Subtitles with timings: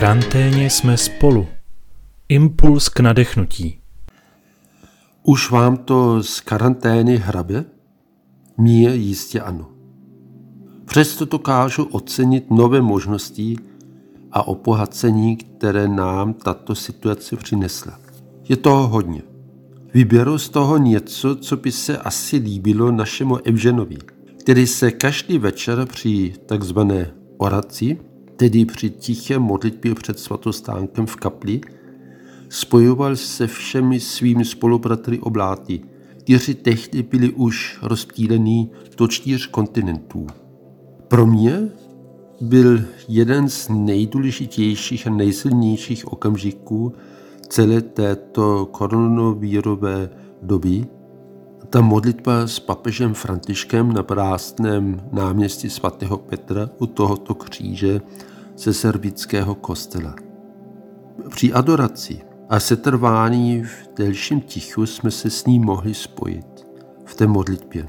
[0.00, 1.46] karanténě jsme spolu.
[2.28, 3.78] Impuls k nadechnutí.
[5.22, 7.64] Už vám to z karantény hrabe?
[8.58, 9.70] Mně jistě ano.
[10.84, 13.56] Přesto dokážu ocenit nové možnosti
[14.32, 18.00] a opohacení, které nám tato situace přinesla.
[18.48, 19.22] Je toho hodně.
[19.94, 23.96] Vyberu z toho něco, co by se asi líbilo našemu Evženovi,
[24.40, 27.98] který se každý večer při takzvané oraci,
[28.38, 31.60] tedy při tiché modlitbě před svatostánkem v kapli,
[32.48, 35.80] spojoval se všemi svými spolubratry obláty,
[36.18, 40.26] kteří tehdy byli už rozptýlení do čtyř kontinentů.
[41.08, 41.68] Pro mě
[42.40, 46.92] byl jeden z nejdůležitějších a nejsilnějších okamžiků
[47.48, 50.10] celé této koronavírové
[50.42, 50.86] doby
[51.70, 58.00] ta modlitba s papežem Františkem na prázdném náměstí svatého Petra u tohoto kříže
[58.58, 60.14] ze serbického kostela.
[61.28, 66.66] Při adoraci a setrvání v delším tichu jsme se s ním mohli spojit
[67.04, 67.88] v té modlitbě.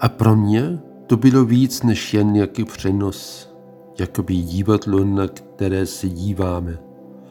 [0.00, 3.50] A pro mě to bylo víc než jen nějaký přenos,
[3.98, 6.78] jakoby divadlo, na které se díváme.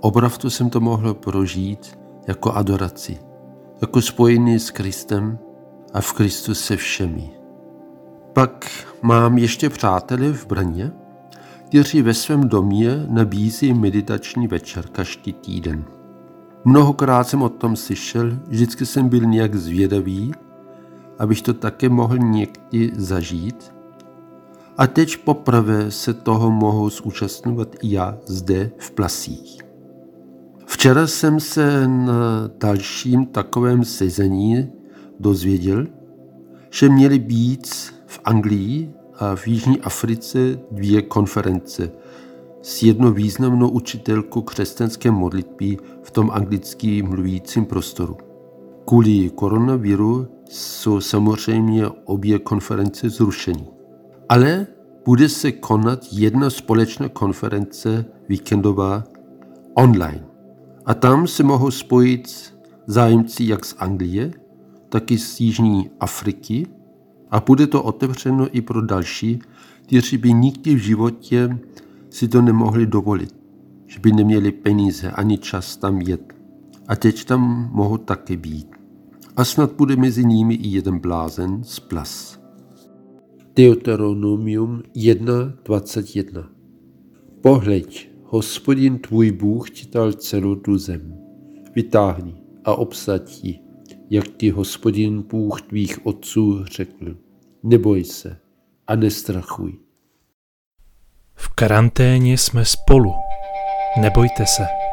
[0.00, 3.18] Opravdu jsem to mohl prožít jako adoraci,
[3.80, 5.38] jako spojení s Kristem
[5.92, 7.30] a v Kristu se všemi.
[8.32, 8.70] Pak
[9.02, 10.92] mám ještě přátele v Brně,
[11.74, 15.84] kteří ve svém domě nabízí meditační večer každý týden.
[16.64, 20.32] Mnohokrát jsem o tom slyšel, vždycky jsem byl nějak zvědavý,
[21.18, 23.74] abych to také mohl někdy zažít.
[24.78, 29.58] A teď poprvé se toho mohu zúčastňovat i já zde v Plasích.
[30.66, 34.72] Včera jsem se na dalším takovém sezení
[35.20, 35.86] dozvěděl,
[36.70, 37.66] že měly být
[38.06, 41.92] v Anglii a v Jižní Africe dvě konference
[42.62, 48.16] s jednou významnou učitelkou křesťanské modlitby v tom anglicky mluvícím prostoru.
[48.84, 53.66] Kvůli koronaviru jsou samozřejmě obě konference zrušeny.
[54.28, 54.66] Ale
[55.04, 59.04] bude se konat jedna společná konference víkendová
[59.74, 60.24] online.
[60.86, 62.54] A tam se mohou spojit
[62.86, 64.30] zájemci jak z Anglie,
[64.88, 66.66] tak i z Jižní Afriky
[67.30, 69.38] a bude to otevřeno i pro další,
[69.86, 71.58] kteří by nikdy v životě
[72.10, 73.34] si to nemohli dovolit,
[73.86, 76.34] že by neměli peníze ani čas tam jet.
[76.88, 78.68] A teď tam mohou taky být.
[79.36, 82.40] A snad bude mezi nimi i jeden blázen z plas.
[83.56, 86.44] Deuteronomium 1.21
[87.40, 91.14] Pohleď, hospodin tvůj Bůh ti dal celou tu zem.
[91.74, 93.63] Vytáhni a obsať ji,
[94.10, 97.16] jak ti hospodin Bůh tvých otců řekl.
[97.62, 98.40] Neboj se
[98.86, 99.72] a nestrachuj.
[101.34, 103.12] V karanténě jsme spolu.
[104.00, 104.83] Nebojte se.